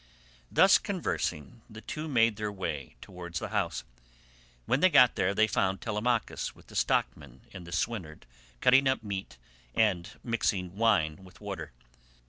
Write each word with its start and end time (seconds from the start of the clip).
Thus 0.51 0.79
conversing 0.79 1.61
the 1.69 1.79
two 1.81 2.07
made 2.07 2.35
their 2.35 2.51
way 2.51 2.95
towards 3.01 3.37
the 3.37 3.49
house. 3.49 3.83
When 4.65 4.79
they 4.79 4.89
got 4.89 5.13
there 5.13 5.35
they 5.35 5.45
found 5.45 5.79
Telemachus 5.79 6.55
with 6.55 6.65
the 6.65 6.75
stockman 6.75 7.41
and 7.53 7.67
the 7.67 7.71
swineherd 7.71 8.25
cutting 8.61 8.87
up 8.87 9.03
meat 9.03 9.37
and 9.75 10.09
mixing 10.23 10.75
wine 10.75 11.23
with 11.23 11.39
water. 11.39 11.71